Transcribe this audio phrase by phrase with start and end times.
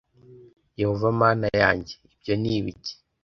[0.79, 2.93] yehova mana yanjye ibyo ni ibiki‽